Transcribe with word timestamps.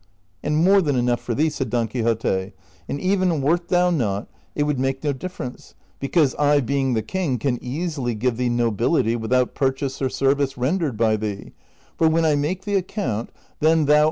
*" 0.15 0.27
And 0.43 0.57
more 0.57 0.81
than 0.81 0.95
enough 0.95 1.19
for 1.21 1.35
thee," 1.35 1.51
said 1.51 1.69
Don 1.69 1.87
Quixote;" 1.87 2.53
and 2.89 2.99
even 2.99 3.29
Avert 3.29 3.67
thou 3.67 3.91
not, 3.91 4.29
it 4.55 4.63
Avould 4.63 4.79
make 4.79 5.03
no 5.03 5.13
difference, 5.13 5.75
because 5.99 6.33
I 6.39 6.59
being 6.59 6.95
the 6.95 7.03
king 7.03 7.37
can 7.37 7.59
easily 7.63 8.15
give 8.15 8.35
thee 8.37 8.49
nobility 8.49 9.15
Avithout 9.15 9.53
purchase 9.53 10.01
or 10.01 10.09
service 10.09 10.57
rendered 10.57 10.97
by 10.97 11.17
thee, 11.17 11.51
for 11.99 12.09
Avhen 12.09 12.25
I 12.25 12.33
make 12.33 12.63
thee 12.65 12.77
a 12.77 12.81
covuit, 12.81 13.27
1 13.59 13.85
Prov. 13.85 13.97